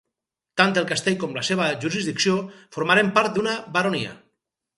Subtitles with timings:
[0.61, 2.39] Tant el castell com la seva jurisdicció
[2.79, 4.17] formaren part d'una baronia.